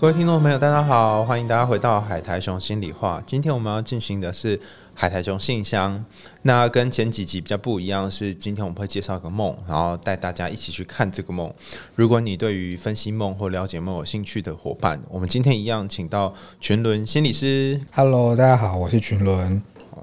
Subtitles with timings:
[0.00, 3.20] 各位听众朋友，大家好，欢迎大家回到海苔熊心里话。
[3.26, 4.58] 今天我们要进行的是
[4.94, 6.04] 海苔熊信箱。
[6.42, 11.52] 那跟前几集比较不一样，是今天我们会介绍一个梦，然后带大家一起去看这个梦。
[11.96, 17.80] 如果你对于分析梦或了解梦有兴趣的伙伴，我们今天一样请到群伦心理师。
[17.92, 19.60] Hello，大家好，我是群伦。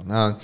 [0.08, 0.36] 那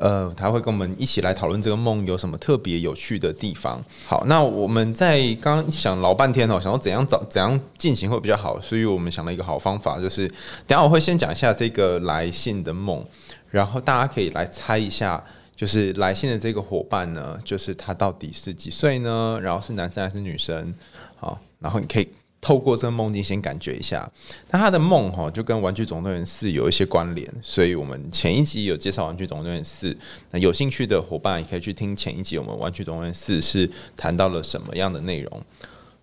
[0.00, 3.80] 呃，他会跟我们一起来讨论这个梦有什么特别有趣的地方。
[4.06, 10.26] 好，那我们在刚刚想老半天哦，想要怎样找怎样进行会比较好，所以我们想了一个好方法，就是
[10.66, 13.04] 等下我会先讲一下这个来信的梦，
[13.50, 15.22] 然后大家可以来猜一下。
[15.56, 19.38] 就是来信的这个伙伴呢，就是他到底是几岁呢？
[19.42, 20.74] 然后是男生还是女生？
[21.18, 22.08] 好，然后你可以
[22.40, 24.10] 透过这个梦境先感觉一下。
[24.50, 29.92] 那他的梦哈，就跟《玩具总动员四》有一些关联，所以我们前一集有介绍《玩具总动员四》，
[30.30, 35.42] 那有兴趣的伙伴也可以去听前一集，我们《玩具总动员四》是谈到了什么样的内容。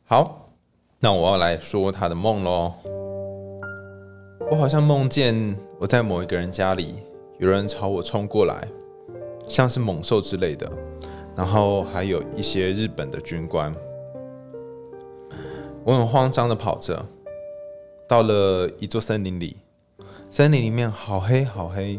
[0.06, 0.52] 好，
[1.00, 2.74] 那我要来说他的梦喽。
[4.50, 6.96] 我好像梦见我在某一个人家里，
[7.40, 8.66] 有人朝我冲过来，
[9.48, 10.72] 像是猛兽之类的，
[11.36, 13.74] 然后还有一些日本的军官。
[15.88, 17.06] 我很慌张的跑着，
[18.10, 19.56] 到了一座森林里，
[20.30, 21.98] 森林里面好黑好黑，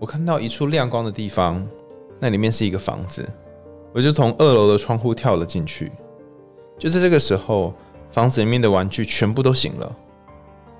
[0.00, 1.64] 我看到一处亮光的地方，
[2.18, 3.24] 那里面是一个房子，
[3.92, 5.92] 我就从二楼的窗户跳了进去。
[6.76, 7.72] 就在这个时候，
[8.10, 9.96] 房子里面的玩具全部都醒了，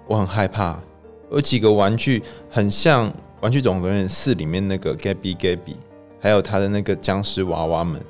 [0.08, 0.82] 我很害怕，
[1.30, 3.08] 有几个玩具很像
[3.42, 5.76] 《玩具总动员四》里面那个 Gabby Gabby，
[6.18, 8.04] 还有他的那个僵尸娃娃们，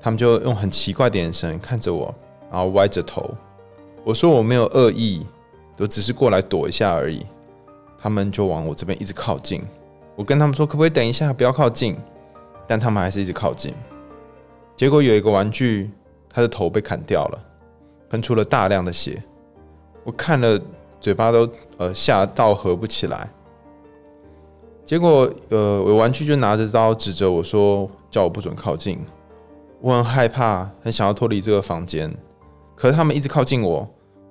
[0.00, 2.14] 他们就用很奇怪的眼神看着我。
[2.50, 3.34] 然后歪着头，
[4.04, 5.26] 我说我没有恶意，
[5.78, 7.26] 我只是过来躲一下而已。
[7.98, 9.62] 他们就往我这边一直靠近，
[10.14, 11.96] 我跟他们说可不可以等一下，不要靠近，
[12.66, 13.74] 但他们还是一直靠近。
[14.76, 15.90] 结果有一个玩具，
[16.28, 17.38] 他的头被砍掉了，
[18.10, 19.22] 喷出了大量的血，
[20.04, 20.60] 我看了
[21.00, 23.28] 嘴巴都呃吓到合不起来。
[24.84, 29.00] 结果呃，我玩具就拿着刀指着我说，叫我不准靠近。
[29.80, 32.14] 我很害怕，很想要脱离这个房间。
[32.76, 33.88] 可是他们一直靠近我，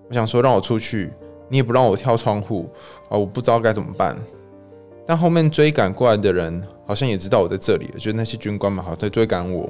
[0.08, 1.12] 我想说让我出去，
[1.50, 2.70] 你也不让我跳窗户
[3.10, 3.18] 啊！
[3.18, 4.16] 我不知道该怎么办。
[5.06, 9.70] 但后面追赶过来的人好像也知道我在这里，就那些军官们好像在追赶我。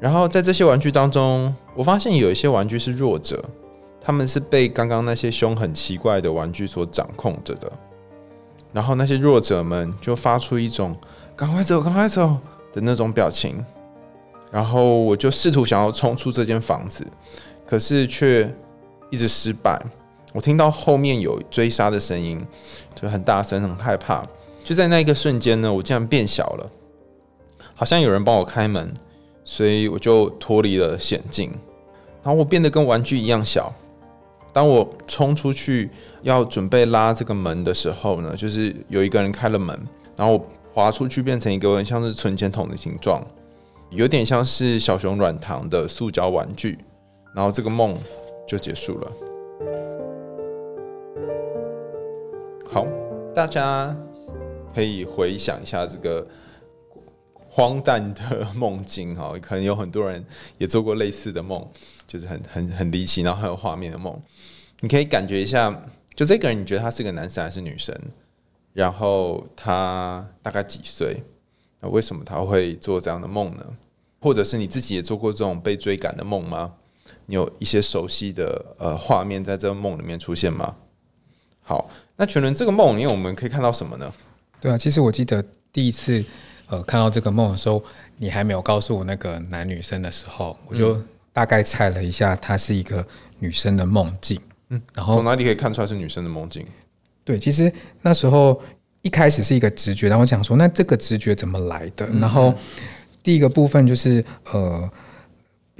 [0.00, 3.44] 然后在这些玩具当中，我发现有一些玩具是弱者，
[4.00, 7.72] 他们是被刚刚那些凶狠奇怪的玩具所掌控着的。
[8.72, 10.96] 然后那些弱者们就发出一种
[11.36, 12.36] “赶快走，赶快走”
[12.72, 13.64] 的那种表情。
[14.50, 17.06] 然后我就试图想要冲出这间房子。
[17.72, 18.54] 可是却
[19.08, 19.82] 一直失败。
[20.34, 22.38] 我听到后面有追杀的声音，
[22.94, 24.22] 就很大声，很害怕。
[24.62, 26.70] 就在那一个瞬间呢，我竟然变小了，
[27.74, 28.92] 好像有人帮我开门，
[29.42, 31.50] 所以我就脱离了险境。
[32.22, 33.72] 然后我变得跟玩具一样小。
[34.52, 35.88] 当我冲出去
[36.20, 39.74] 要准备拉这个门的时候呢，就是有一个人开了门，
[40.14, 43.26] 然后我滑出去变成一个很像是存钱筒的形状，
[43.88, 46.76] 有点像是小熊软糖的塑胶玩具。
[47.34, 47.96] 然后这个梦
[48.46, 49.12] 就结束了。
[52.68, 52.86] 好，
[53.34, 53.96] 大家
[54.74, 56.26] 可以回想一下这个
[57.48, 60.24] 荒诞的梦境哈， 可能有很多人
[60.58, 61.66] 也做过类似的梦，
[62.06, 64.18] 就是很很很离奇，然后很有画面的梦。
[64.80, 65.82] 你可以感觉一下，
[66.14, 67.94] 就这个人，你觉得他是个男生还是女生？
[68.72, 71.22] 然后他大概几岁？
[71.80, 73.66] 那为什么他会做这样的梦呢？
[74.20, 76.74] 或者是你自己也做过这种被追赶的梦吗？
[77.26, 80.74] 你有一些熟悉的呃画面在这个梦里面出现吗？
[81.62, 84.12] 好，那全伦这个梦里面我们可以看到什么呢？
[84.60, 86.22] 对啊，其实我记得第一次
[86.68, 87.82] 呃看到这个梦的时候，
[88.16, 91.00] 你还没有告诉我那个男女生的时候，我就
[91.32, 93.06] 大概猜了一下，它是一个
[93.38, 94.40] 女生的梦境。
[94.70, 96.66] 嗯，然后从哪里可以看出来是女生的梦境？
[97.24, 98.60] 对，其实那时候
[99.02, 102.08] 一开始是一个直觉，然后我想说，那这个直觉怎么来的？
[102.20, 102.52] 然后
[103.22, 104.90] 第一个部分就是呃。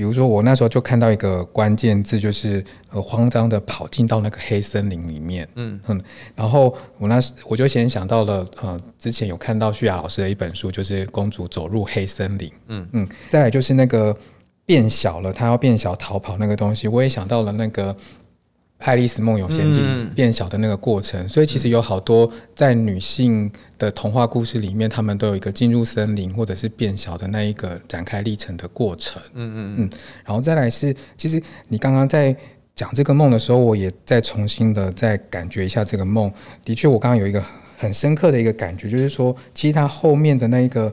[0.03, 5.81] 比如说，我那时候就看到一个关键字，就是呃，慌张的跑进到那个黑森林里面，嗯。
[5.87, 6.03] 嗯，
[6.35, 12.89] 然后我那时我就先想到了，呃，之前有看到旭雅老师的一本书，就是《公主走入黑森林》，嗯。
[12.95, 14.13] 嗯，再来就是那个
[14.67, 17.95] 变小了，她要变小逃跑那个东西，我也想到了那个。
[18.83, 19.83] 《爱丽丝梦游仙境》
[20.15, 29.23] 变小的那个过程，所以其实有好多在女性的童话故事里面，她们都有一个进入森林或者是变小的那一个展开历程的过程。
[29.35, 29.91] 嗯嗯嗯。
[30.25, 32.37] 然后再来是，其实你刚刚在
[32.75, 36.33] 讲这个梦的时候，我也再重新的再感觉一下这个梦。
[36.65, 37.43] 的确，我刚刚有一个
[37.77, 40.93] 很深刻的一个感觉，就是说，其实它后面的那一个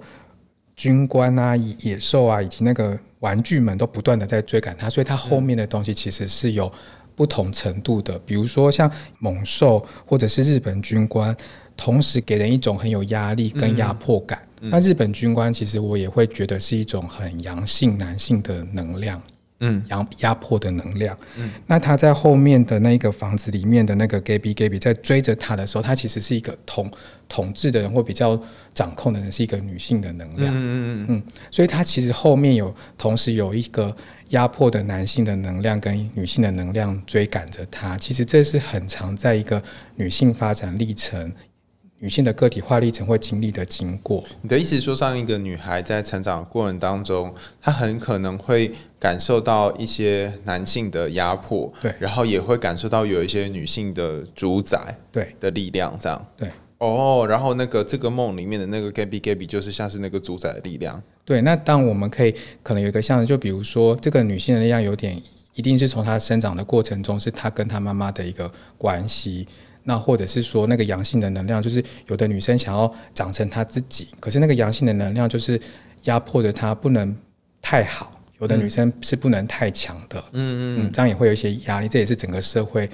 [0.76, 6.72] 军官啊、野兽啊，以及那个玩具们都不断的在追赶他，所以它后面的东西其实是有
[7.20, 8.18] 不同程度的。
[8.20, 11.36] 比如说像猛兽或者是日本军官，
[11.76, 14.42] 同时给人一种很有压力跟压迫感。
[14.62, 19.22] 那日本军官其实我也会觉得是一种很阳性男性的能量。
[19.60, 21.18] 嗯，压压迫的能量。
[21.38, 26.90] 嗯，那他在后面的那个房子里面的那个 Gaby Gaby 在追着他的时候，他其实是一个统
[27.28, 28.42] 统治的人或比较
[28.74, 30.54] 掌控的人，是一个女性的能量。
[30.54, 33.96] 嗯嗯嗯嗯，所以他其实后面有同时有一个
[34.30, 37.98] 压迫的男性的能量跟女性的能量追赶着他。
[37.98, 39.62] 其实这是很常在一个
[39.96, 41.32] 女性发展历程。
[42.00, 55.36] 女性的个体化历程会经历的经过，你的意思说，上一个女孩在成长过程当中，她很可能会感受到一些男性的压迫，对，然后也会感受到有一些女性的主宰，对。
[55.42, 65.22] 的力量，这样，对，哦，然后那个这个梦里面的那个 Gaby Gaby 就是像是那个主宰的力量，对，那当我们可以可能有一个像，就比如说这个女性的力量有点，
[65.54, 69.46] 一定是从她生长的过程中，是她跟她妈妈的一个关系。
[69.84, 75.60] 那或者是说，那个阳性的能量，就是有的女生想要长成她自己，可是那个阳性的能量就是
[76.04, 77.16] 压迫着她不能
[77.62, 78.12] 太好。
[78.40, 81.90] 有的女生是不能太强的，嗯嗯，这样也会有一些压力。
[81.90, 82.90] 这也是整个社会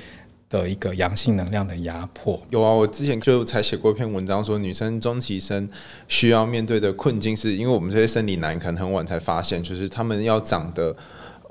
[0.49, 2.41] 的一个阳性能量的压迫。
[2.49, 5.69] 有啊，我之前就才写过一篇文章，说女生中期生
[6.07, 10.97] 需要面对的困境，是因为我们这些生理男可能很晚才发现，就是他们要长得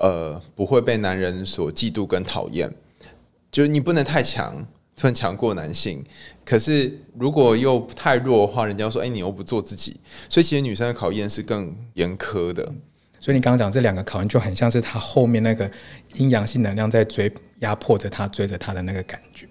[0.01, 2.69] 呃不会被男人所嫉妒跟讨厌，
[3.49, 4.67] 就是你不能太强。
[4.95, 6.03] 突然强过男性，
[6.45, 9.99] 可是如果又太弱的话，人家说：“哎，你又不做自己。”
[10.29, 12.63] 所以其实女生的考验是更严苛的。
[13.19, 15.69] 所以你刚刚讲这两个考验，就很像是他后面那个
[16.13, 19.45] 阴阳性能量在追压迫着他，追着他的那个感觉。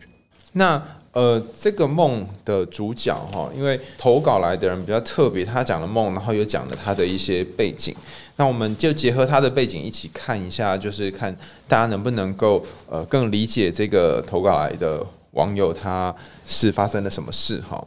[0.52, 0.82] 那
[1.12, 7.94] 呃，这个梦的主角哈，因为投稿来的人比较特别，他讲了梦，然后又讲了他的一些背景。
[8.37, 11.37] 那我们就结合他的背景一起看一下，就是看
[11.69, 15.05] 大家能不能够呃更理解这个投稿来的。
[15.34, 16.14] 网友他
[16.44, 17.86] 是发生了什么事哈？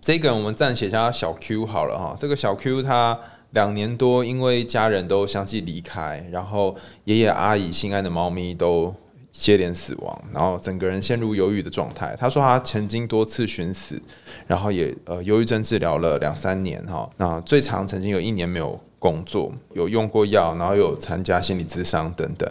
[0.00, 2.16] 这个我们暂且叫小 Q 好了哈。
[2.18, 3.18] 这个小 Q 他
[3.50, 8.94] 两年多，因为家人都相继离开，然后爷爷阿姨心爱的猫咪都
[9.32, 12.16] 接连死亡，然后整个人陷入忧郁的状态。
[12.18, 14.00] 他说他曾经多次寻死，
[14.46, 17.08] 然后也呃忧郁症治疗了两三年哈。
[17.16, 22.48] 那最长曾经有一年没有工作，有用过药，然后有参加心理咨商等等。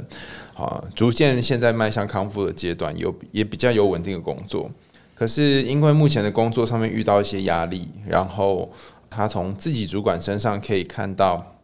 [0.55, 4.69] 啊，逐渐现在迈向康复的阶段，有也比较有稳定的工作。
[5.15, 8.69] 可是因为目前的工作上面遇到一些压力，然后
[9.09, 11.55] 他从自己主管身上可以看到，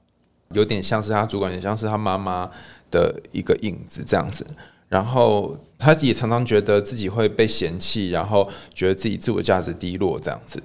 [0.52, 2.50] 有点像是他主管，也像是他妈妈
[2.90, 4.46] 的一个影子这样子。
[4.88, 10.62] 然后他也常常觉得自己会被嫌弃，然后觉得自己自我价值低落这样子。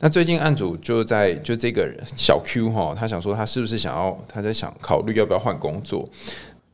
[0.00, 6.08] 那最近案主就在就这个小 Q 哈，他想说他是不是想要他在想考虑要不要换工作。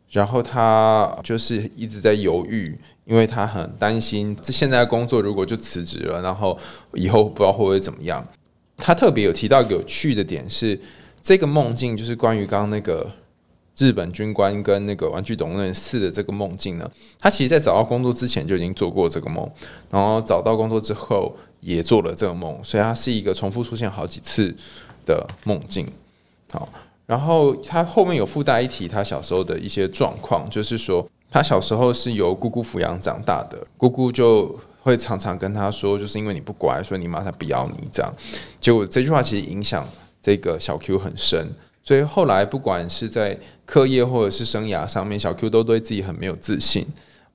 [0.08, 6.56] 然后他就是一直在犹豫，因为他很担心这现在工作如果就辞职了，然后
[6.94, 8.26] 以后不知道会不会怎么样。
[8.78, 10.80] 他特别有提到有趣的点是，
[11.20, 13.10] 这个梦境就是关于刚刚那个
[13.78, 16.90] 日本军官跟那个玩具总动员四的这个梦境呢。
[17.18, 19.50] 他其实，在找到工作之前就已经做过这个梦，
[19.90, 24.54] 然后找到工作之后也做了这个梦，所以它是一个重复出现好几次
[25.04, 25.86] 的梦境。
[26.50, 26.68] 好。
[27.06, 38.12] 然后他后面有附带一提他小时候的一些状况，就是说他小时候是由姑姑抚养长大的，姑姑就会常常跟他说，就是因为你不乖，所以你妈才不要你这样。
[38.58, 39.88] 结果这句话其实影响
[40.20, 41.48] 这个小 Q 很深，
[41.86, 46.84] 所以后来不管是在课业或者是生涯上面，小 Q 都对自己很没有自信，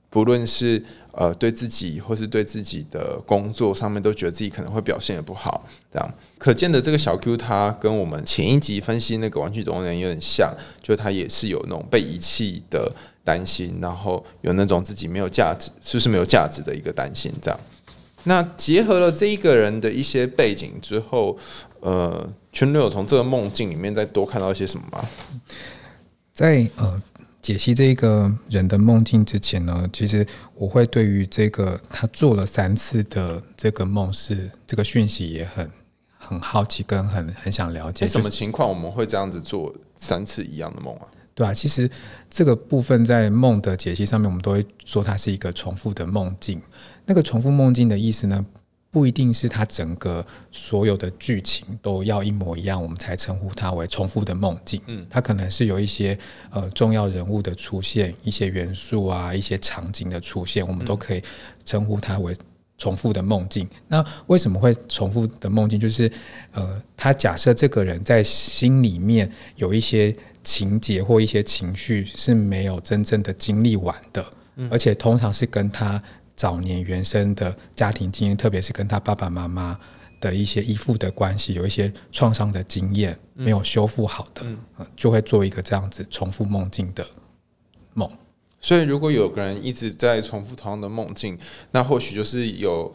[0.10, 6.14] 不论是呃对自己或是对自己的工作上面，都觉得自己可能会表现的不好，这样。
[6.38, 10.54] 可见的这个小 Q，他跟我们前一集分析那个玩具总动员有点像，
[10.84, 12.92] 就他也是有那种被遗弃的
[13.24, 17.32] 担心，然后有那种自己没有价值，是不是没有价值的一个担心。
[17.42, 17.58] 这样，
[18.26, 21.38] 那结合了这一个人的一些背景之后，
[21.80, 25.08] 呃，圈六有从这个梦境里面再多看到一些什么吗？
[26.34, 27.02] 在呃
[27.42, 35.70] 解析这个人的梦境之前呢，其实我会对于这个他做了三次的这个梦是这个讯息也很。
[36.24, 41.08] 很好奇，跟很很想了解，什么情况我们会这样子做三次一样的梦啊？
[41.34, 41.90] 对啊，其实
[42.30, 46.62] 这个部分在梦的解析上面，我们都会说它是一个重复的梦境。
[47.08, 48.46] 那个重复梦境的意思呢，
[48.92, 54.82] 不一定是它整个所有的剧情都要一模一样，我们才称呼它为重复的梦境。
[54.88, 56.18] 嗯，它可能是有一些
[56.50, 61.24] 呃重要人物的出现，一些元素啊，一些场景的出现，我们都可以
[61.64, 62.36] 称呼它为
[62.78, 63.66] 重复的梦境。
[63.88, 65.80] 那为什么会重复的梦境？
[65.80, 66.12] 就是
[66.52, 74.26] 呃，他假设这个人在心里面有一些情节或一些情绪是没有真正的经历完的，
[74.70, 76.04] 而且通常是跟他。
[76.42, 79.78] 早年原生的家庭经验，特别是跟他爸爸妈妈
[80.20, 84.44] 的一些依附的关系，有一些创伤的经验没有修复好的，
[84.96, 87.06] 就会做一个这样子重复梦境的
[87.94, 88.10] 梦。
[88.60, 91.38] 所以，如果有个人一直在重复同样的梦境，
[91.70, 92.92] 那或许就是有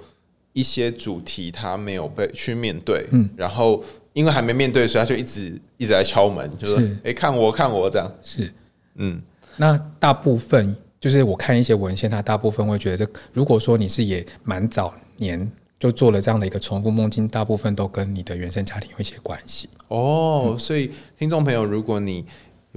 [0.53, 3.81] 一些主题他没有被去面对，嗯，然后
[4.13, 8.13] 因为还没面对，所以他就一直一直在敲门，就是哎，看我，看我这样。
[8.21, 8.53] 是，
[8.97, 9.23] 嗯，
[9.57, 10.77] 那大部分。
[11.07, 15.49] 就是我看一些文献，他大部分会觉得，如果说你是也蛮早年
[15.79, 19.69] 就做了这样的一个重复梦境，大部分都跟你的原生家庭有一些关系。
[19.87, 22.25] 哦，所以听众朋友，如果你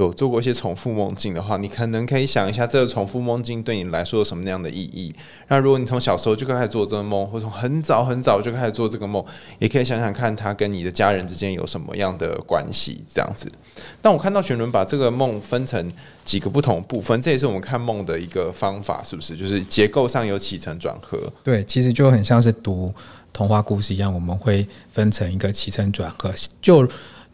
[0.06, 5.14] 有做过一些重复梦境的话，你可能可以想一下，这个重复梦境对你来说有什么那样的意义？
[5.48, 9.24] 那如果你从小时候就开始做这个梦，或从很早很早就开始做这个梦，
[9.60, 13.04] 也可以想想看，它跟你的家人之间有什么样的关系？
[13.14, 13.52] 这样子。
[14.02, 15.92] 但我看到全伦把这个梦分成
[16.24, 19.36] 几个不同部分，这也是我们看梦的一个方法，是不是？
[19.36, 21.20] 就是结构上有起承转合。
[21.44, 22.94] 对，其实就很像是读
[23.34, 26.34] 童话故事一样，我们会分成一个起承转合。
[26.62, 26.88] 就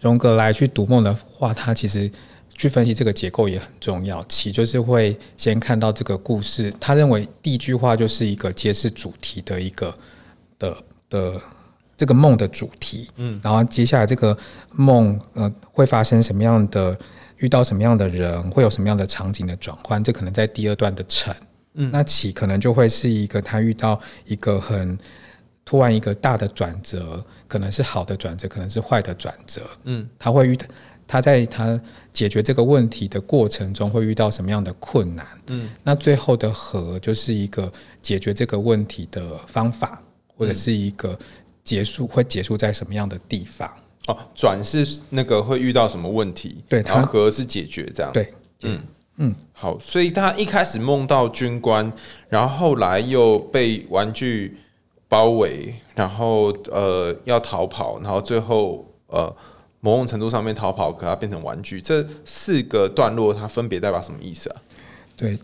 [0.06, 2.10] 荣格来去读梦的话，他其实。
[2.58, 4.24] 去分析这个结构也很重要。
[4.30, 9.94] 起就是会先看到这个故事，他认为第一句话就是一个揭示主题的一个
[10.58, 10.78] 的
[11.10, 11.42] 的
[11.98, 14.38] 这个梦的主题，嗯，然后接下来这个
[14.72, 16.98] 梦呃会发生什么样的，
[17.40, 21.36] 遇到什么样的人，会有什么样的场景的转换，这可能在第二段的成，
[21.74, 24.98] 嗯，那起可能就会是一个他遇到一个很
[25.66, 30.58] 突然一个大的转折，可能是好的转折，可能是坏的转折，嗯，他会遇
[31.08, 31.80] 他在他
[32.12, 35.26] 解决这个问题的过程中会遇到什么样的困难？
[35.48, 40.02] 嗯，那最后的和就是一个解决这个问题的方法，
[40.38, 41.18] 或者是一个
[41.64, 43.72] 结束会结束在什么样的地方？
[44.08, 46.64] 哦，转是那个会遇到什么问题？
[46.70, 48.12] 对，然后和是解决这样。
[48.14, 48.80] 对，嗯
[49.18, 51.92] 嗯，好，所以他一开始梦到军官，
[52.30, 54.58] 然后后来又被玩具
[55.08, 59.36] 包围，然后呃要逃跑，然后最后呃。
[59.82, 61.80] 某种程度上面逃跑，可它变成玩具。
[61.80, 64.56] 这四个段落，它分别代表什么意思啊？
[65.16, 65.38] 对，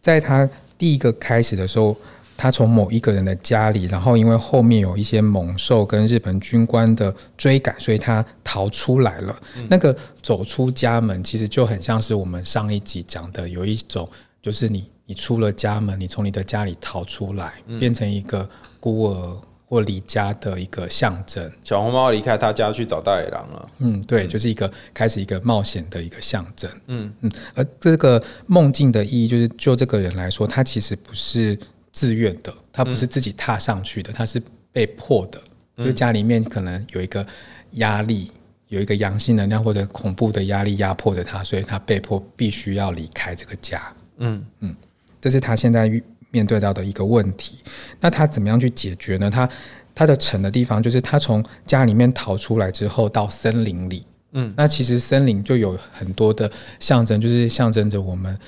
[0.00, 1.96] 在他第一个开始的时候，
[2.36, 9.40] 他从某一个人的家里，然后因为后面有一些猛兽跟日本军官的追赶，所以他逃出来了。
[9.68, 14.08] 那个走出家门，其实就很像是我们上一集讲的，有一种
[14.42, 18.48] 就是你你出了家门，你从你的家里逃出来，变成一个
[18.80, 19.40] 孤儿。
[19.66, 23.70] 或离家的一个象征，小红帽离开他家去找大野狼了。
[23.78, 26.70] 嗯，对，就是一个开始一个冒险的一个象征。
[26.88, 31.58] 嗯嗯，而这个梦境的意义，就是就这个人来说，他其实不是
[31.90, 34.42] 自愿的，他不是自己踏上去的，他是
[34.72, 35.40] 被迫的。
[35.78, 37.26] 就家里面可能有一个
[37.70, 38.30] 压力，
[38.68, 43.80] 有一个阳性能量或者恐怖的压力压迫着他，所以他被迫必须要离开这个家。
[44.18, 44.76] 嗯嗯，
[45.22, 46.02] 这是他现在遇。
[46.34, 47.58] 面对到的一个问题，
[48.00, 49.30] 那他怎么样去解决呢？
[49.30, 49.46] 他
[49.94, 56.50] 他的沉的地方就是他从家里面逃出来之后到森林里，嗯，那其实森林就有很多的
[56.80, 58.38] 象征，就是象征着我们，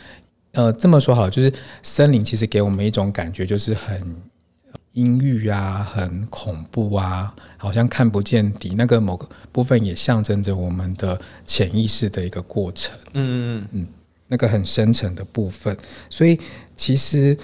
[0.53, 1.53] 呃，这么说好，就是
[1.83, 4.17] 森林其实给我们一种感觉，就是很
[4.93, 8.75] 阴郁啊，很恐怖啊，好像看不见底。
[8.79, 13.89] 那个某个部分也象征着我们的潜意识的一个过程，嗯嗯嗯嗯，
[14.35, 15.77] 那个很深沉的部分，
[16.11, 16.37] 所以
[16.75, 17.39] 其实。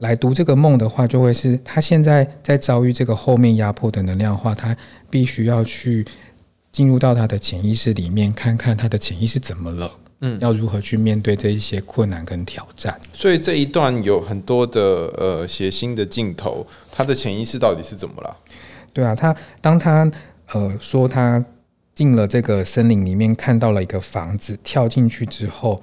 [0.00, 4.74] 来读这个梦的话，就会是他现在在遭遇这个后面压迫的能量话，他
[5.10, 6.02] 必须要去
[6.72, 12.98] 进入到他的潜意识里面，看看他的潜意识怎么了，嗯，要如何去面对这一些困难跟挑战。
[13.12, 14.80] 所以这一段有很多的
[15.18, 18.34] 呃血腥的镜头，他的潜意识到底是怎么了？
[18.94, 20.10] 对啊，他当他
[20.54, 21.44] 呃说他
[21.94, 25.82] 进了这个森林里面，看到了一个房子，跳进去之后，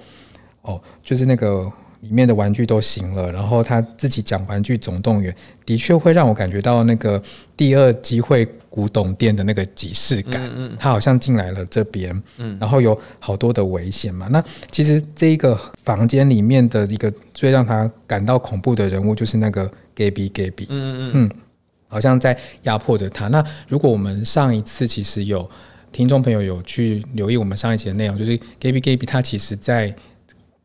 [0.67, 1.71] 哦，就是那个。
[2.01, 5.33] 里面的玩具都行了，然后他自己讲《玩具总动员》，
[5.65, 7.21] 的确会让我感觉到那个
[7.57, 10.45] 第二机会古董店的那个即视感。
[10.45, 14.27] 嗯嗯，他好像进来了这边，嗯，然后有好多的危险嘛。
[14.29, 20.67] 那其实这一个房间里面的一个最让他感到恐怖的人物，就是那个 Gaby Gaby。
[20.69, 21.31] 嗯嗯嗯，
[21.89, 23.27] 好像在压迫着他。
[23.27, 25.49] 那如果我们上一次其实有
[25.91, 29.95] 听众朋友有去留意我们上一集的内容，就是 Gaby Gaby 他其实在。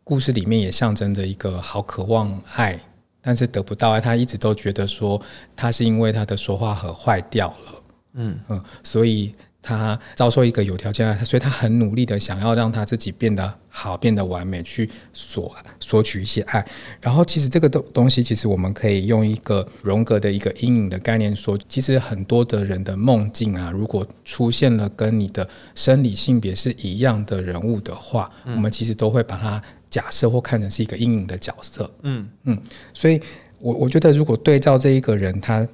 [0.05, 2.79] 故事里面也象征着一个好渴望爱
[3.21, 5.21] 但是得不到爱，他一直都觉得说
[5.55, 7.83] 他是因为他的说话盒坏掉了，
[8.15, 9.33] 嗯嗯，所以
[9.63, 16.67] 他遭受一个有条件的爱，所以他很努力的想要让他自己变得好，变得完美，去索索取一些爱。
[17.01, 31.89] 然后其实这个东东西，其实我们可以用一个荣格的一个阴影的概念说，其实很多的人的梦境啊，如果出现了跟你的生理性别是一样的人物的话，我们其实都会把它假设或看成是一个阴影的角色。
[32.01, 32.59] 嗯嗯，
[32.95, 33.21] 所以
[33.61, 35.69] 我我觉得，如果对照这一个人他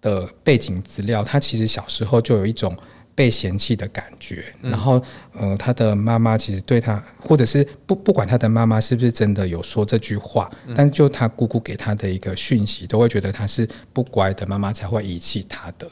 [0.00, 2.76] 的背景资料，他其实小时候就有一种
[3.14, 5.00] 被嫌弃的感觉，然后
[5.32, 15.88] 呃，他的妈妈其实对他，或者是不不管他的妈妈是不是真的有说这句话，但是就他姑姑给他的一个讯息，都会觉得他是不乖的妈妈才会遗弃他的。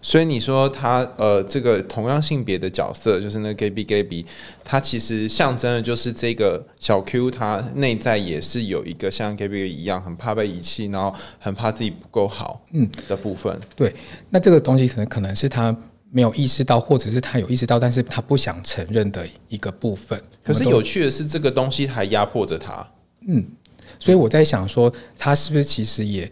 [0.00, 4.24] 所以你说他呃，这个同样性别的角色，就是那个 Gaby Gaby，
[4.64, 13.58] 他其实象征的就是这个小 Q，他内在也是有一个像 Gaby 一样很怕被遗弃，然后很怕自己不够好，嗯的部分。
[13.74, 13.94] 对，
[14.30, 15.74] 那这个东西可能可能是他
[16.10, 20.20] 没有意识到，或者是他有意识到，但是他不想承认的一个部分。
[20.42, 22.86] 可是有趣的是，这个东西还压迫着他。
[23.26, 23.44] 嗯
[23.98, 26.30] 所以我在想说，他是不是其实也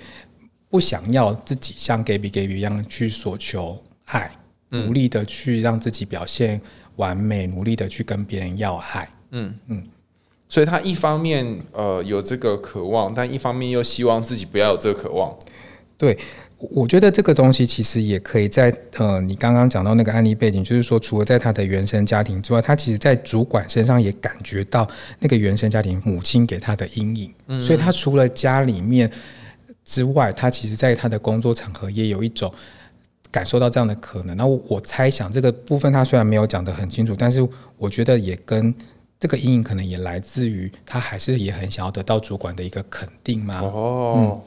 [0.77, 4.31] 不想要自己像 Gaby Gaby 一样去索求爱，
[4.69, 6.61] 努力的去让自己表现
[6.97, 9.09] 完美，努力的去跟别人要爱。
[9.31, 9.55] 嗯。
[9.69, 9.83] 嗯。
[10.51, 15.35] 所以他一方面呃有这个渴望，但一方面又希望自己不要有这个渴望。
[15.97, 16.15] 对，
[16.59, 24.87] 我我觉得这个东西其实也可以在呃，你刚刚讲到那个案例背景，就是说，除了在他的原生家庭之外，他其实在主管身上也感觉到
[25.21, 27.63] 那个原生家庭母亲给他的阴影，嗯。
[27.63, 29.11] 所以他除了家里面
[29.87, 32.53] 之外，他其实在他的工作场合也有一种。
[33.29, 38.75] 感受到这样的可能，那我我猜想这个部分他虽然没有讲得很清楚，但是我觉得也跟
[39.21, 43.61] 这个阴影可能也来自于他还是也很想要得到主管的一个肯定嘛。
[43.61, 44.41] 哦，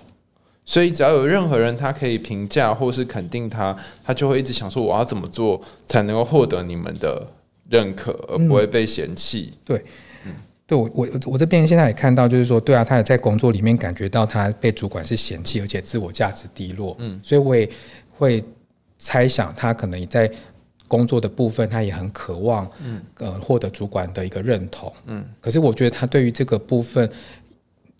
[0.66, 7.28] 所以只要有任何人他可以评价或是肯定他，他就会一直想说我要怎么做才能够获得你们的
[7.70, 9.54] 认可，而不会被嫌弃。
[9.64, 9.84] 对
[10.78, 16.96] 我我我这边现在也看到，就是说，对啊，他也在工作里面感觉到他被主管是嫌弃，而且自我价值低落。
[17.00, 17.68] 嗯，所以我也
[18.12, 18.44] 会
[18.98, 20.30] 猜想他可能也在
[20.88, 24.92] 工作的部分，他也很渴望，嗯，呃，获得主管的一个认同。
[25.06, 27.10] 嗯，可是我觉得他对于这个部分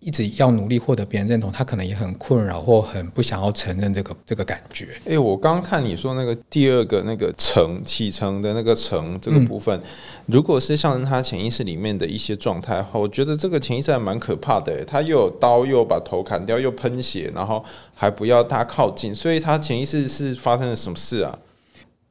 [0.00, 4.88] 一直要努力获得别人认同，他可能也很困扰，或很不想要承认这个这个感觉。
[5.06, 9.78] 哎、我刚刚看你说那个第二个那个层启程的那个层这个部分，
[10.26, 14.82] 如果是象征他潜意识里面的一些状态的话，我觉得这个潜意识还蛮可怕的。
[14.86, 17.62] 他又有刀，又把头砍掉，又喷血，然后
[17.94, 21.38] 还不要他靠近，所以他潜意识是发生了什么事啊？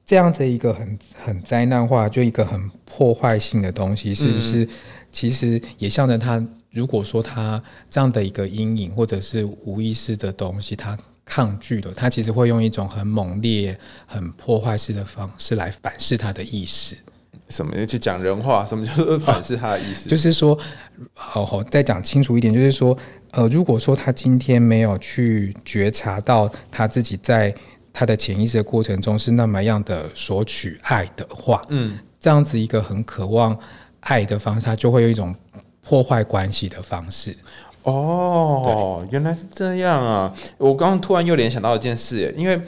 [0.05, 4.69] 这样子一个很很灾难化，就一个很破坏性的东西，是不是？
[5.11, 16.95] 其实也象征他，如果说他这样的一个阴影或者是无意识的东西，他抗拒了，他其实会用一种很猛烈、很破坏式的方式来反噬他的意识。
[17.49, 18.63] 什么去讲人话？
[18.63, 20.07] 什么叫做反噬他的意思？
[20.09, 20.57] 就是说，
[21.13, 22.95] 好好再讲清楚一点，就是说，
[23.31, 27.53] 呃，如果说他今天没有去觉察到他自己在
[27.91, 33.57] 他的潜意识的过程中是那么样的索取爱的话，嗯，这样子一个很渴望
[34.01, 35.35] 爱的方式，他就会有一种
[35.89, 37.35] 破坏关系的方式。
[37.81, 40.31] 哦，原来是这样啊！
[40.59, 42.61] 我刚刚突然又联想到一件事，因为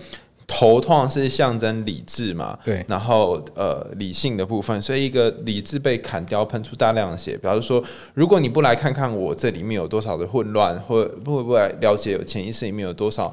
[0.47, 7.83] 头通常是象征理智嘛，对然后呃理性的部分，所以一个理智被砍掉，喷出大量的血，表示说，
[8.15, 13.31] 如果你不来看看我这里面有多少的混乱，或不不会了解我潜意识里面有多少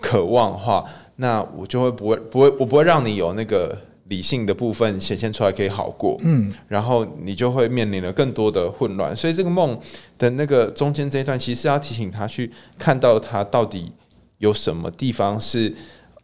[0.00, 0.82] 渴望的话，
[1.16, 3.76] 那我就会不会不会我不会让你有那个
[4.10, 9.14] 理性的部分显现出来可以好过，嗯，然后你就会面临了更多的混乱。
[9.14, 9.80] 所以这个梦
[10.18, 13.92] 的那个中间这一段，其实要提醒他去看到他到底
[14.38, 15.72] 有什么地方是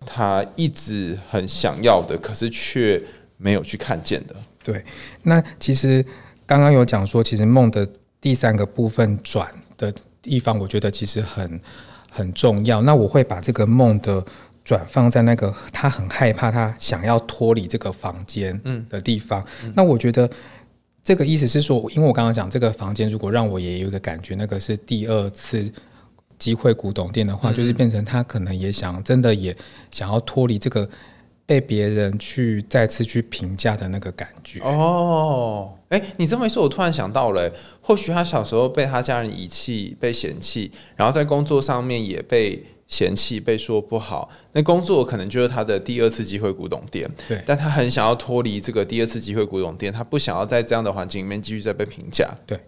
[0.04, 3.00] 他一直很想要的，可是却
[3.36, 4.34] 没有去看见的。
[4.64, 4.84] 对。
[5.22, 6.04] 那其实
[6.44, 7.88] 刚刚有讲说，其实梦的
[8.20, 11.60] 第三个部分转的地方，我觉得其实很
[12.10, 12.82] 很重要。
[12.82, 14.24] 那我会把这个梦的
[14.66, 19.40] 转放在那个他很害怕，他想要脱离这个房间的地方。
[19.76, 20.28] 那我觉得
[21.04, 25.72] 这个意思是说，因为我刚刚讲这个房间，如果让我也有一个感觉，那个是第二次
[26.36, 29.56] 机会古董店的话，就是变成他可能也想真的也
[29.92, 30.88] 想要脱离这个
[31.46, 34.58] 被别人去再次去评价的那个感觉。
[34.64, 37.48] 哦，哎，你这么一说，我突然想到了，
[37.80, 47.10] 或许他小时候被他家人遗弃、被嫌弃，然后在工作上面也被嫌弃、被说不好，那工作可能就是他的第二次机会古董店。
[47.28, 52.28] 对但他很想要脱离这个第二次机会古董店，他不想要在这样的环境里面继续再被评价。
[52.46, 52.58] 对，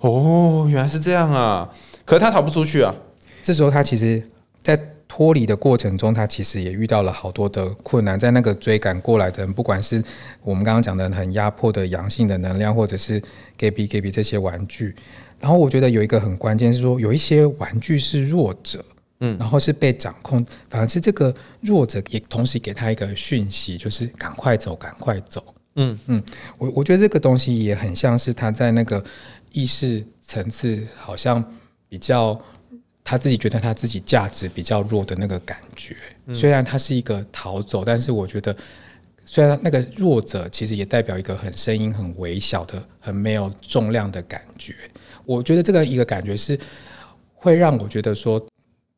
[0.00, 1.70] 哦，原来是这样啊！
[2.04, 2.94] 可是他逃不出去啊。
[3.42, 4.22] 这时候他其实，
[4.62, 10.02] 在脱离的过程中，他其实也遇到了好多的困难，在那个追赶过来的人，不管是
[10.42, 13.20] 我们刚刚讲的很压迫的阳性的能量，或者是
[13.56, 14.94] g a b y g a b y 这些玩具，
[15.40, 18.84] 然后我觉得有一个很关键是说，有一些玩具是弱者。
[19.24, 25.42] 嗯，然后是被掌控，反而是这个弱者也同时给他一个讯息，就是赶快走，赶快走。
[25.76, 26.22] 嗯嗯，
[26.58, 29.02] 我我觉得这个东西也很像是他在那个
[29.52, 31.42] 意识层次，好像
[31.88, 32.36] 比较
[33.04, 35.96] 他自己觉得他自己价值比较弱的那个感觉。
[36.34, 38.54] 虽然他是一个逃走，但是我觉得，
[39.24, 44.74] 虽然那个弱者其实也代表一个很声音很微小的、很没有重量的感觉。
[45.24, 46.58] 我觉得这个一个感觉是
[47.34, 48.44] 会让我觉得说。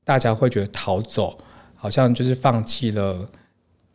[0.05, 1.37] 大家会觉得逃走
[1.75, 3.29] 好像就是放弃了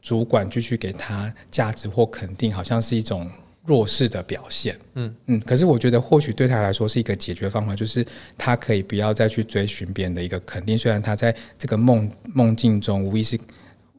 [0.01, 3.29] 主管继续给他价值或肯定，好像是一种
[3.65, 4.79] 弱势的表现。
[4.95, 8.05] 嗯嗯，可是我觉得或许对他来说是一个解决方法，就是
[8.37, 10.77] 他可以不要再去追寻别人的一个肯定。
[10.77, 13.39] 虽然他在这个梦梦境中无疑是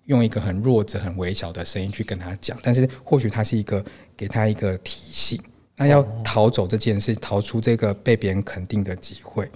[0.07, 3.85] 用一个很弱者、很微小的声音去跟他讲，但是或许他是一个
[4.17, 5.41] 给他一个提醒。
[5.77, 9.49] 那要逃走这件事，逃出这个被别人肯定的机会。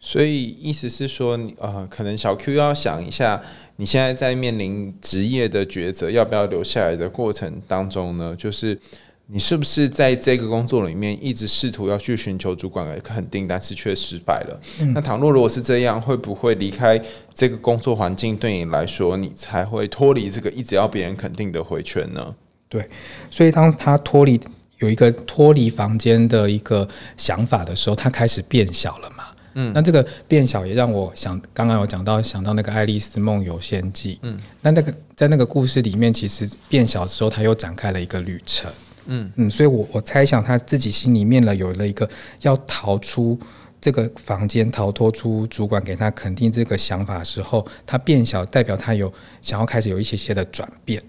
[0.00, 3.42] 所以意思是说，你呃，可能小 Q 要想一下，
[3.76, 8.34] 你现在在面临职业的抉择，要不要留下来的过程当中呢？
[8.38, 8.78] 就是
[9.26, 14.60] 你是不是在这个工作里面一直试图要去寻求主管的肯定，但是却失败了？
[14.94, 16.98] 那倘若如果是这样，会不会离开
[17.34, 22.34] 这个工作环境对你来说，你才会脱离这个一直要别人肯定的回圈呢？
[22.68, 22.88] 对，
[23.30, 24.40] 所以当他脱离
[24.78, 29.24] 有一个脱离房间的一个想法的时候，他开始变小了嘛？
[29.54, 34.12] 嗯，那这个变小也让我想，刚刚有讲到想到那个《爱丽丝梦游仙境》。
[34.22, 38.70] 嗯，那那个在那个故事里面，其实变小的时候，他又展开了一个旅程。
[39.06, 42.08] 嗯嗯，所以我我猜想他自己心里面呢，有了一个
[42.42, 43.38] 要逃出
[43.80, 51.02] 这个房间，逃脱出主管给他肯定这个想法的时候，他变小，代表他有想要开始有一些些的转变，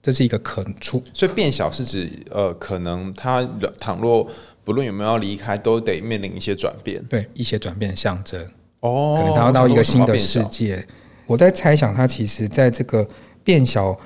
[0.00, 1.02] 这是一个可能出。
[1.12, 3.42] 所以变小是指呃，可能他
[3.78, 4.26] 倘若。
[4.64, 7.02] 不论有没有要离开，都得面临一些转变。
[7.04, 8.40] 对，一些转变象征
[8.80, 10.86] 哦，可能他要到一个新的世界。
[11.26, 13.08] 我在猜想，他其实在这个
[13.44, 13.98] 变小，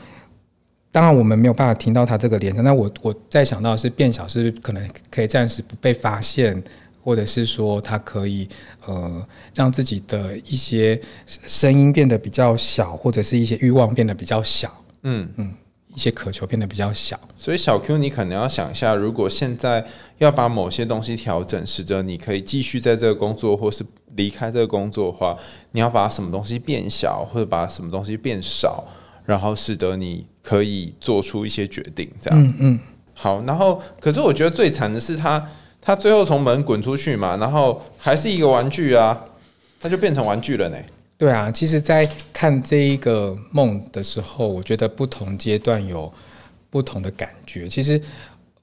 [0.92, 2.62] 当然我们没有办法听到他这个脸上。
[2.62, 6.62] 那我我在想到是变小，是可能可以暂时不被发现，
[7.02, 8.48] 或者是说他可以
[8.86, 14.70] 呃让自己的一些声音变得比较小，或者是一些欲望变得比较小。
[15.02, 15.52] 嗯嗯。
[15.94, 19.84] 一些渴求变得比较小，所以小 Q，你可能要想一下，如果现在
[20.18, 23.84] 要把某些东西调整，使得你可以继续在这个工作，或是
[24.16, 25.36] 离开这个工作的话，
[25.70, 28.84] 你要把什么东西变小，或者把什么东西变少，
[29.24, 32.42] 然后使得你可以做出一些决定，这样。
[32.42, 32.80] 嗯嗯。
[33.14, 35.48] 好，然后可是我觉得最惨的是他，
[35.80, 39.24] 他最后从门滚出去嘛，然后还是一个玩具啊，
[39.78, 40.76] 他就变成玩具了呢。
[41.24, 46.12] 对啊，其实，在看这一个梦的时候，我觉得不同阶段有
[46.68, 47.66] 不同的感觉。
[47.66, 47.98] 其实，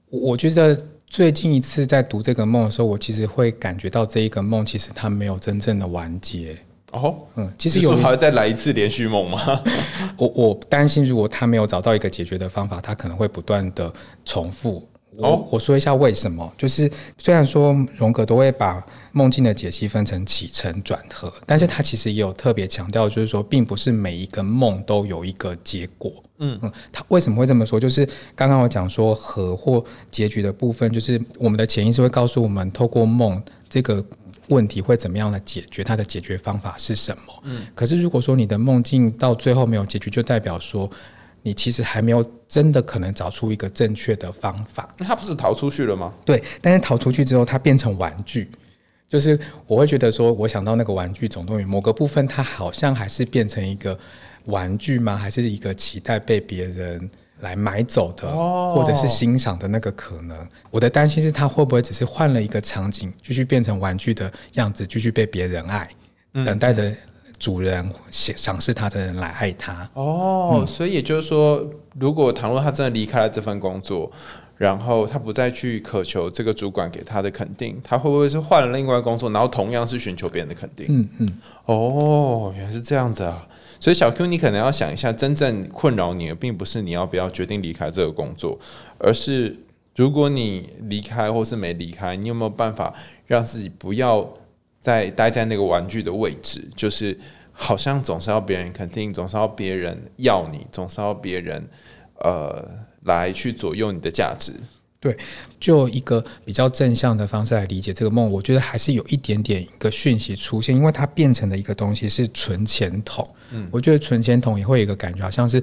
[0.08, 6.56] 我觉得最近一次在读这个梦的时候，我其实会感觉到这一个梦其实它没有真正的完结。
[6.92, 9.60] 哦，嗯，其实有还要再来一次连续梦吗？
[10.16, 13.92] 我我担心，如果他没有找到一个解决的方法，他可能会不断的
[14.24, 14.86] 重复。
[15.16, 18.80] 我我说一下为什么，就是虽然说荣格都会把
[19.12, 26.12] 梦境的解析分成起承转合，但是他其实也有特别强调，就是说并不是每一个梦都有一个结果。
[26.38, 27.78] 嗯嗯，他为什么会这么说？
[27.78, 34.04] 就是刚刚我讲说和或结局的部分，就是我们的潜意识会告诉我们，透过梦这个
[34.48, 37.22] 问题会怎么样的解决，它的解决方法是什么。
[37.44, 40.90] 嗯，可是如果说你的梦境到最后没有结局，就代表说。
[41.44, 44.88] 你其实还没有真的可能找出一个正确的方法。
[44.96, 46.14] 那他不是逃出去了吗？
[46.24, 48.48] 对，但是逃出去之后，他变成玩具。
[49.12, 53.96] 就是我会觉得说，我想到那个玩具总动员某个部分，它好像还是变成一个
[54.46, 55.14] 玩具吗？
[55.14, 58.26] 还是一个期待被别人来买走的，
[58.74, 60.34] 或者是欣赏的那个可能？
[60.70, 65.86] 我的担心是，它会不会只是换了一个场景，继续变成玩具的样子，继续被别人爱，
[66.32, 66.90] 等待着。
[67.38, 71.60] 主人赏识他的人来爱他哦，所以也就是说，
[71.98, 74.08] 如果倘若他真的离开了这份工作，
[74.62, 80.86] 然后他不再去渴求这个主管给他的肯定，他会不会是换了另外工作，然后同样是寻求别人的肯定？
[80.88, 83.44] 嗯嗯，哦，原来是这样子啊！
[83.80, 88.56] 所以小 Q，你可能要想一下，真正困扰你的，并不是你要不要决定离开这个工作，
[88.98, 89.56] 而是
[89.96, 92.94] 如果你离开或是没离开，你有没有办法
[93.26, 94.32] 让自己不要？
[94.80, 97.16] 再待在那个玩具的位置，就是
[97.52, 101.64] 好像总是要别人肯定，总是要别人要你，总是要别人
[102.22, 102.68] 呃
[103.02, 104.52] 来去左右你的价值。
[104.98, 105.16] 对
[105.58, 113.24] 就一个比较正向的方式来理解这个梦，我觉得还是有一点点一个讯息出现，因为它变成了一个东西是存钱筒。
[113.50, 115.62] 嗯，我觉得存钱筒也会有一个感觉，好像是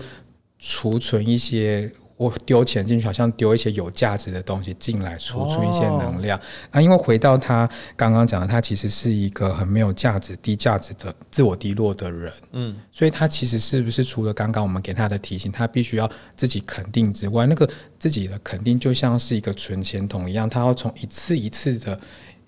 [0.60, 1.90] 储存一些。
[2.20, 6.38] 我丢钱进去，好像丢一些有价值的东西进来，储存一些能量。
[6.70, 12.34] 那因为回到他刚刚讲的，他其实是一个很没有价值、低价值的自我低落的人。
[12.52, 17.66] 嗯，所以他其实是不是除了刚刚我们给他的提醒，他必须要自己肯定之外，那个
[17.98, 21.98] 自己的肯定就像是一个存钱筒一样，他要从一次一次的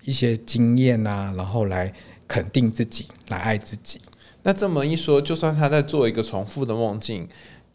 [0.04, 1.90] 一些经验啊，然后来
[2.28, 4.02] 肯定自己，来爱自己。
[4.42, 7.26] 那这么一说，就算他在做一个重复的梦境。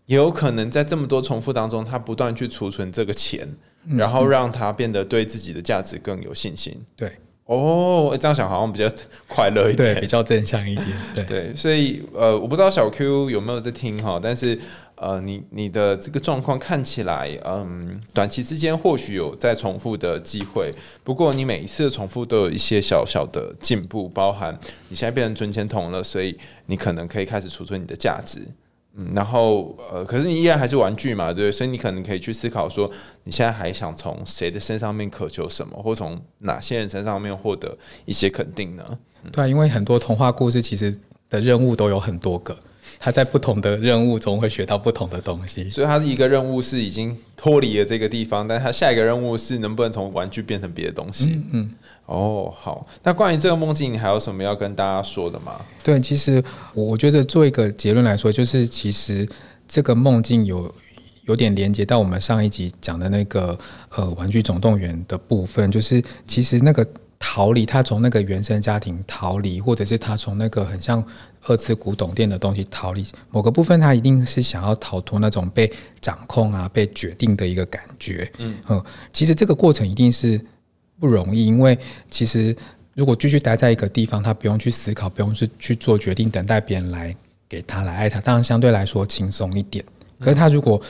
[0.08, 3.48] 也有可能在这么多重复当中，他不断去储存这个钱，
[3.88, 6.74] 然后让他变得对自己的价值更有信心。
[6.96, 7.12] 对，
[7.46, 8.90] 哦，这样想好像比较
[9.28, 10.88] 快乐一点，对，比较正向一点。
[11.14, 14.58] 对对，所以呃，我不知道小 Q 有没有在听哈，但是
[14.96, 28.48] 呃，你你的这个状况看起来，嗯，短期之间或许有再重复的机会，不过你每一次的重复都有一些小小的进步，包含你现在变成存钱筒了，所以你可能可以开始储存你的价值。
[28.98, 32.90] 嗯，然后呃，可是你依然还是玩具嘛，对，所以你可能可以去思考说，
[33.24, 38.84] 你现在还想从谁的身上面渴求什么，或从哪些人身上面获得一些肯定呢？
[39.32, 40.98] 对，因为很多童话故事其实
[41.30, 42.58] 的任务都有很多个。
[43.00, 51.40] 他在不同的任务中会学到不同的东西，所以他的一个任务是已经脱离了这个地方，但他下一个任务是能不能从玩具变成别的东西？
[51.52, 51.70] 嗯，
[52.08, 52.86] 哦，好。
[53.04, 55.62] 那关于这个梦境，你还有什么要跟大家说的吗？
[55.84, 56.44] 对，其实
[56.74, 59.30] 我觉得做一个结论来说，就是其实
[59.68, 60.74] 这个梦境有
[61.26, 63.58] 有点连接到我们上一集讲的那个
[63.96, 66.84] 呃玩具总动员的部分，就是其实那个。
[67.20, 71.04] 逃离，他从那个原生家庭逃离，或者是他从那个很像
[71.48, 78.32] 二次古董店的东西逃离，某个部分他一定是想要逃脱那种被掌控啊、被决定的一个感觉。
[78.38, 78.56] 嗯，
[79.12, 80.40] 其实这个过程一定是
[81.00, 81.78] 不容易，因为
[82.10, 82.56] 其实
[82.94, 87.16] 如果继续待在一个地方，他不用去思考，不用去去做决定，等待别人来
[87.48, 89.84] 给他来爱他，当然相对来说轻松一点。
[90.20, 90.82] 可是他如果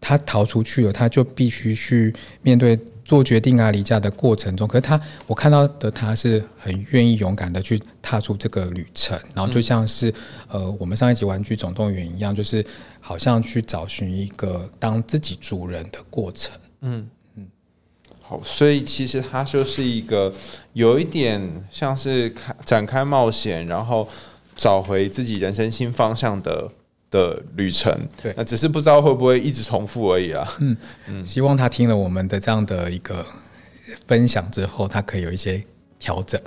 [0.00, 2.78] 他逃出去了，他就必须去面对。
[3.08, 10.12] 做决定啊，离家的过程中，可是他，我看到的他是很愿意勇敢的去踏出这个旅程，然后就像是
[10.46, 12.62] 呃，我们上一集《玩具总动员》一样，就是
[13.00, 16.54] 好像去找寻一个当自己主人的过程。
[16.82, 17.08] 嗯嗯，
[18.28, 20.32] 好，所以其实他就是一个
[20.74, 24.06] 有一点像是开展开冒险，然后
[24.54, 26.70] 找回自己人生新方向的。
[27.10, 27.90] 的旅程，
[28.22, 30.46] 对，那只是不知道会不会一直重复而已啊。
[30.58, 30.76] 嗯
[31.08, 33.24] 嗯，希望他听了我们的这样的一个
[34.06, 35.64] 分享之后，他可以有一些
[35.98, 36.38] 调整。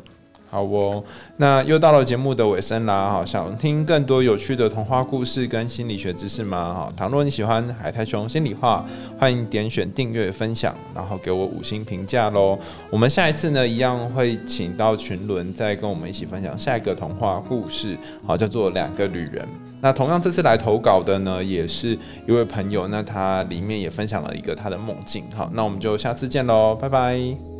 [0.51, 1.01] 好哦，
[1.37, 3.09] 那又到了节目的尾声啦。
[3.09, 6.73] 哈，想听更多有趣的童话故事跟心理学知识吗？
[6.73, 8.85] 哈，倘若你喜欢海苔熊心里话，
[9.17, 12.59] 欢迎点选订阅、分享，然后给我五星评价喽。
[12.89, 19.47] 我们下一次呢，一样会请到群伦再跟我们一起分享下一个童话故事，好，叫做两个旅人。
[19.79, 25.23] 那同样这次来投稿的呢，也是一位朋友，那他里面也分享了一个他的梦境。
[25.33, 27.50] 好，那我们就下次见喽，拜拜。